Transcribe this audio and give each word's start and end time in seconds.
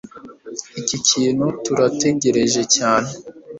iki 0.79 0.97
kintu 1.09 1.45
turategereje 1.63 2.61
cyane 2.75 3.09